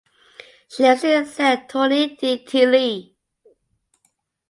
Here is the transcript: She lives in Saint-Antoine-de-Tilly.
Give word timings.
She 0.67 0.81
lives 0.81 1.03
in 1.03 1.27
Saint-Antoine-de-Tilly. 1.27 3.15